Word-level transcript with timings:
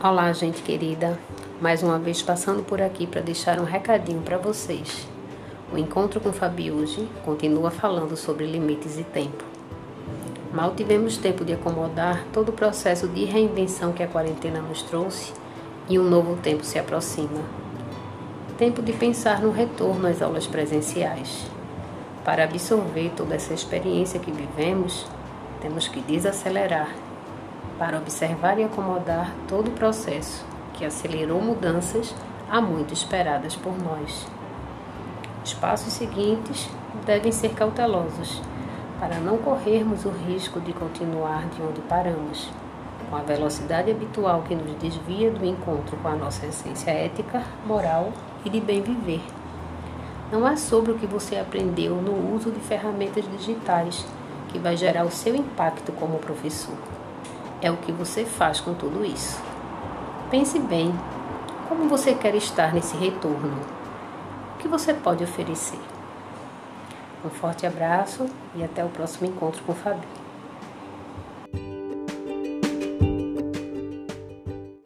Olá, 0.00 0.32
gente 0.32 0.62
querida. 0.62 1.18
Mais 1.60 1.82
uma 1.82 1.98
vez 1.98 2.22
passando 2.22 2.62
por 2.62 2.80
aqui 2.80 3.04
para 3.04 3.20
deixar 3.20 3.58
um 3.58 3.64
recadinho 3.64 4.22
para 4.22 4.38
vocês. 4.38 5.08
O 5.72 5.76
encontro 5.76 6.20
com 6.20 6.32
Fabi 6.32 6.70
hoje 6.70 7.08
continua 7.24 7.68
falando 7.72 8.16
sobre 8.16 8.46
limites 8.46 8.96
e 8.96 9.02
tempo. 9.02 9.42
Mal 10.54 10.72
tivemos 10.76 11.16
tempo 11.16 11.44
de 11.44 11.52
acomodar 11.52 12.24
todo 12.32 12.50
o 12.50 12.52
processo 12.52 13.08
de 13.08 13.24
reinvenção 13.24 13.90
que 13.90 14.00
a 14.00 14.06
quarentena 14.06 14.60
nos 14.60 14.84
trouxe 14.84 15.32
e 15.88 15.98
um 15.98 16.04
novo 16.04 16.36
tempo 16.36 16.64
se 16.64 16.78
aproxima. 16.78 17.42
Tempo 18.56 18.80
de 18.80 18.92
pensar 18.92 19.42
no 19.42 19.50
retorno 19.50 20.06
às 20.06 20.22
aulas 20.22 20.46
presenciais. 20.46 21.44
Para 22.24 22.44
absorver 22.44 23.10
toda 23.16 23.34
essa 23.34 23.52
experiência 23.52 24.20
que 24.20 24.30
vivemos, 24.30 25.08
temos 25.60 25.88
que 25.88 26.00
desacelerar 26.00 27.07
para 27.78 27.98
observar 27.98 28.58
e 28.58 28.64
acomodar 28.64 29.32
todo 29.46 29.68
o 29.68 29.72
processo 29.72 30.44
que 30.74 30.84
acelerou 30.84 31.40
mudanças 31.40 32.14
há 32.50 32.60
muito 32.60 32.92
esperadas 32.92 33.54
por 33.54 33.76
nós. 33.78 34.26
Os 35.44 35.54
passos 35.54 35.92
seguintes 35.92 36.68
devem 37.06 37.30
ser 37.30 37.50
cautelosos 37.50 38.42
para 38.98 39.18
não 39.18 39.38
corrermos 39.38 40.04
o 40.04 40.10
risco 40.10 40.60
de 40.60 40.72
continuar 40.72 41.46
de 41.48 41.62
onde 41.62 41.80
paramos, 41.82 42.50
com 43.08 43.16
a 43.16 43.20
velocidade 43.20 43.90
habitual 43.90 44.42
que 44.42 44.56
nos 44.56 44.74
desvia 44.76 45.30
do 45.30 45.46
encontro 45.46 45.96
com 45.98 46.08
a 46.08 46.16
nossa 46.16 46.46
essência 46.46 46.90
ética, 46.90 47.44
moral 47.64 48.12
e 48.44 48.50
de 48.50 48.60
bem 48.60 48.82
viver. 48.82 49.22
Não 50.32 50.46
é 50.46 50.56
sobre 50.56 50.92
o 50.92 50.98
que 50.98 51.06
você 51.06 51.36
aprendeu 51.36 51.94
no 51.96 52.34
uso 52.34 52.50
de 52.50 52.60
ferramentas 52.60 53.24
digitais 53.38 54.04
que 54.48 54.58
vai 54.58 54.76
gerar 54.76 55.04
o 55.04 55.10
seu 55.10 55.34
impacto 55.34 55.92
como 55.92 56.18
professor 56.18 56.97
é 57.60 57.70
o 57.70 57.76
que 57.76 57.92
você 57.92 58.24
faz 58.24 58.60
com 58.60 58.74
tudo 58.74 59.04
isso. 59.04 59.40
Pense 60.30 60.58
bem, 60.58 60.94
como 61.68 61.88
você 61.88 62.14
quer 62.14 62.34
estar 62.34 62.72
nesse 62.72 62.96
retorno? 62.96 63.58
O 64.54 64.58
que 64.58 64.68
você 64.68 64.94
pode 64.94 65.24
oferecer? 65.24 65.80
Um 67.24 67.30
forte 67.30 67.66
abraço 67.66 68.26
e 68.54 68.62
até 68.62 68.84
o 68.84 68.88
próximo 68.88 69.28
encontro 69.28 69.62
com 69.64 69.74
Fabi. 69.74 70.06